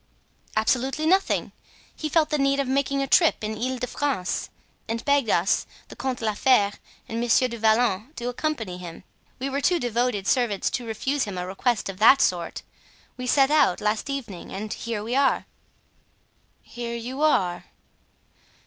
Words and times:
"Absolutely 0.55 1.05
nothing. 1.05 1.51
He 1.95 2.09
felt 2.09 2.31
the 2.31 2.39
need 2.39 2.59
of 2.59 2.67
making 2.67 3.03
a 3.03 3.07
trip 3.07 3.43
in 3.43 3.51
the 3.51 3.67
Ile 3.69 3.77
de 3.77 3.85
France, 3.85 4.49
and 4.87 5.05
begged 5.05 5.29
us—the 5.29 5.95
Comte 5.95 6.17
de 6.17 6.25
la 6.25 6.33
Fere 6.33 6.71
and 7.07 7.19
Monsieur 7.19 7.47
du 7.47 7.59
Vallon—to 7.59 8.27
accompany 8.27 8.79
him. 8.79 9.03
We 9.37 9.47
were 9.47 9.61
too 9.61 9.79
devoted 9.79 10.25
servants 10.25 10.71
to 10.71 10.87
refuse 10.87 11.25
him 11.25 11.37
a 11.37 11.45
request 11.45 11.87
of 11.87 11.99
that 11.99 12.19
sort. 12.19 12.63
We 13.15 13.27
set 13.27 13.51
out 13.51 13.79
last 13.79 14.09
evening 14.09 14.51
and 14.51 14.73
here 14.73 15.03
we 15.03 15.15
are." 15.15 15.45
"Here 16.63 16.95
you 16.95 17.21
are." 17.21 17.65